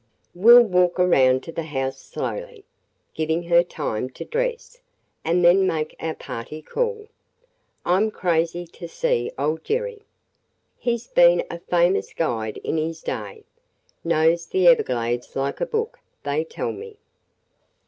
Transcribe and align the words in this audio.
We 0.33 0.51
'll 0.53 0.63
walk 0.63 0.99
around 0.99 1.43
to 1.43 1.51
the 1.51 1.61
house 1.61 2.01
slowly, 2.01 2.65
giving 3.13 3.43
her 3.43 3.61
time 3.61 4.09
to 4.09 4.25
dress, 4.25 4.79
and 5.23 5.45
then 5.45 5.67
make 5.67 5.95
our 5.99 6.15
party 6.15 6.63
call! 6.63 7.07
I 7.85 7.97
'm 7.97 8.09
crazy 8.09 8.65
to 8.65 8.87
see 8.87 9.31
old 9.37 9.63
Jerry. 9.63 10.01
He 10.79 10.97
's 10.97 11.05
been 11.05 11.45
a 11.51 11.59
famous 11.59 12.15
guide 12.15 12.57
in 12.63 12.77
his 12.77 13.03
day. 13.03 13.43
Knows 14.03 14.47
the 14.47 14.65
Everglades 14.65 15.35
like 15.35 15.61
a 15.61 15.67
book, 15.67 15.99
they 16.23 16.45
tell 16.45 16.71
me." 16.71 16.97